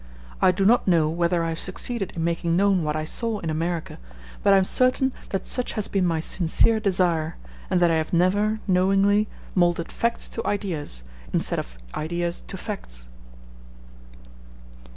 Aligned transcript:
I 0.41 0.49
do 0.49 0.65
not 0.65 0.87
know 0.87 1.09
whether 1.09 1.43
I 1.43 1.49
have 1.49 1.59
succeeded 1.59 2.13
in 2.15 2.23
making 2.23 2.55
known 2.57 2.83
what 2.83 2.95
I 2.95 3.03
saw 3.03 3.37
in 3.37 3.51
America, 3.51 3.99
but 4.41 4.51
I 4.51 4.57
am 4.57 4.63
certain 4.63 5.13
that 5.29 5.45
such 5.45 5.73
has 5.73 5.87
been 5.87 6.07
my 6.07 6.19
sincere 6.19 6.79
desire, 6.79 7.37
and 7.69 7.79
that 7.79 7.91
I 7.91 7.97
have 7.97 8.11
never, 8.11 8.61
knowingly, 8.67 9.27
moulded 9.53 9.91
facts 9.91 10.27
to 10.29 10.43
ideas, 10.43 11.03
instead 11.33 11.59
of 11.59 11.77
ideas 11.95 12.41
to 12.47 12.57
facts. 12.57 13.09